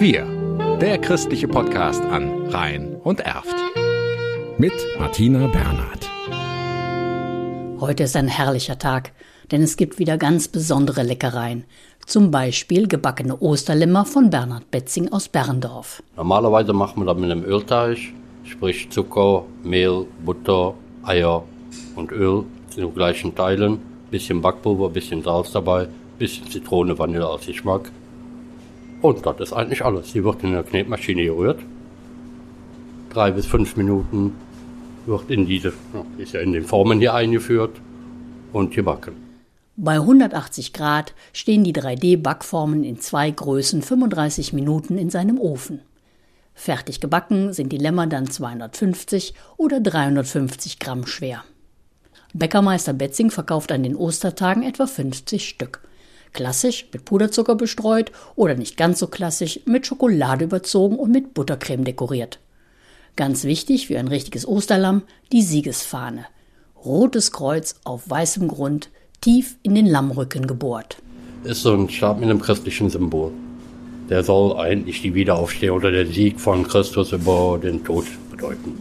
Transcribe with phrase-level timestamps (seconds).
[0.00, 0.26] Wir,
[0.80, 3.54] der christliche Podcast an Rhein und Erft.
[4.58, 6.10] Mit Martina Bernhard.
[7.80, 9.12] Heute ist ein herrlicher Tag,
[9.52, 11.66] denn es gibt wieder ganz besondere Leckereien.
[12.04, 16.02] Zum Beispiel gebackene Osterlämmer von Bernhard Betzing aus Berndorf.
[16.16, 17.98] Normalerweise machen wir das mit einem Ölteig,
[18.42, 20.74] sprich Zucker, Mehl, Butter,
[21.04, 21.44] Eier
[21.94, 22.42] und Öl
[22.74, 23.78] in den gleichen Teilen.
[24.10, 25.86] Bisschen Backpulver, bisschen Salz dabei,
[26.18, 27.92] bisschen Zitrone, Vanille als Geschmack.
[29.02, 30.12] Und das ist eigentlich alles.
[30.12, 31.60] Die wird in der Knetmaschine gerührt.
[33.10, 34.32] Drei bis fünf Minuten
[35.06, 35.72] wird in diese,
[36.18, 37.80] ist ja in den Formen hier eingeführt
[38.52, 39.14] und gebacken.
[39.76, 45.80] Bei 180 Grad stehen die 3D-Backformen in zwei Größen 35 Minuten in seinem Ofen.
[46.54, 51.44] Fertig gebacken sind die Lämmer dann 250 oder 350 Gramm schwer.
[52.32, 55.80] Bäckermeister Betzing verkauft an den Ostertagen etwa 50 Stück.
[56.36, 61.82] Klassisch mit Puderzucker bestreut oder nicht ganz so klassisch mit Schokolade überzogen und mit Buttercreme
[61.82, 62.40] dekoriert.
[63.16, 65.00] Ganz wichtig für ein richtiges Osterlamm
[65.32, 66.26] die Siegesfahne.
[66.84, 68.90] Rotes Kreuz auf weißem Grund,
[69.22, 70.98] tief in den Lammrücken gebohrt.
[71.44, 73.32] Ist so ein Stab mit einem christlichen Symbol.
[74.10, 78.78] Der soll eigentlich die Wiederaufstehung oder der Sieg von Christus über den Tod bedeuten.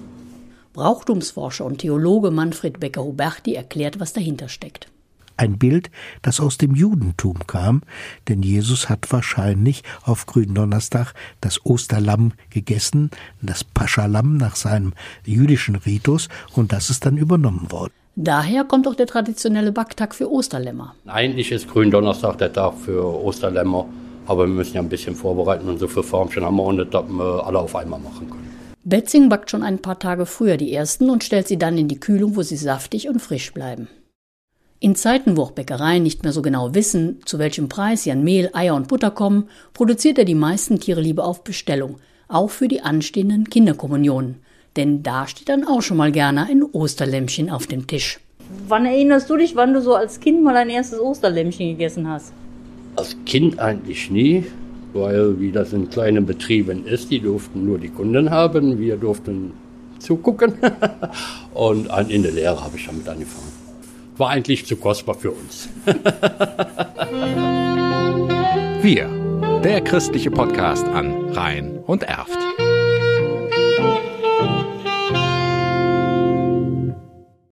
[0.74, 4.90] Brauchtumsforscher und Theologe Manfred Becker-Huberti erklärt, was dahinter steckt.
[5.38, 5.90] Ein Bild,
[6.22, 7.82] das aus dem Judentum kam,
[8.28, 14.94] denn Jesus hat wahrscheinlich auf Gründonnerstag das Osterlamm gegessen, das Paschalam nach seinem
[15.26, 17.94] jüdischen Ritus, und das ist dann übernommen worden.
[18.18, 20.96] Daher kommt auch der traditionelle Backtag für Osterlämmer.
[21.06, 23.88] Eigentlich ist Gründonnerstag der Tag für Osterlämmer,
[24.26, 27.10] aber wir müssen ja ein bisschen vorbereiten und so viele Formchen haben wir und dass
[27.10, 28.50] wir alle auf einmal machen können.
[28.86, 32.00] Betzing backt schon ein paar Tage früher die ersten und stellt sie dann in die
[32.00, 33.90] Kühlung, wo sie saftig und frisch bleiben.
[34.86, 38.24] In Zeiten, wo auch Bäckereien nicht mehr so genau wissen, zu welchem Preis sie an
[38.24, 41.96] Mehl, Eier und Butter kommen, produziert er die meisten Tiere lieber auf Bestellung,
[42.28, 44.36] auch für die anstehenden Kinderkommunionen.
[44.76, 48.20] Denn da steht dann auch schon mal gerne ein Osterlämmchen auf dem Tisch.
[48.68, 52.32] Wann erinnerst du dich, wann du so als Kind mal ein erstes Osterlämmchen gegessen hast?
[52.96, 54.44] Als Kind eigentlich nie,
[54.94, 59.54] weil wie das in kleinen Betrieben ist, die durften nur die Kunden haben, wir durften
[59.98, 60.54] zugucken.
[61.56, 63.65] und in der Lehre habe ich damit angefangen.
[64.18, 65.70] War eigentlich zu kostbar für uns.
[68.82, 69.10] Wir,
[69.64, 72.55] der christliche Podcast an Rhein und Erft.